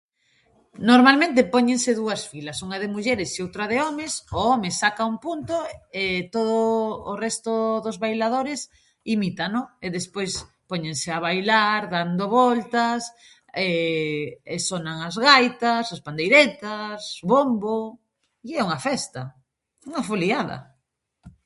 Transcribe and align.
Normalmente 0.91 1.49
póñense 1.53 1.91
dúas 2.01 2.21
filas: 2.31 2.57
unha 2.65 2.77
de 2.83 2.91
mulleres 2.95 3.29
e 3.33 3.39
outra 3.45 3.65
de 3.71 3.77
homes. 3.85 4.13
O 4.35 4.37
home 4.49 4.69
saca 4.81 5.09
un 5.11 5.17
punto 5.25 5.55
e 6.03 6.05
todo 6.35 6.57
o 7.11 7.13
resto 7.25 7.51
dos 7.85 7.97
bailadores 8.05 8.59
imítano 9.15 9.61
e 9.85 9.87
despois 9.97 10.31
póñense 10.69 11.09
a 11.13 11.23
bailar 11.27 11.81
dando 11.95 12.23
voltas 12.41 13.01
e 14.55 14.57
sonan 14.67 14.97
as 15.09 15.15
gaitas, 15.25 15.85
as 15.95 16.03
pandeiretas, 16.05 16.99
bombo 17.31 17.77
e 18.47 18.51
é 18.59 18.61
unha 18.67 18.79
festa, 18.87 19.21
unha 19.89 20.01
foliada. 20.09 20.57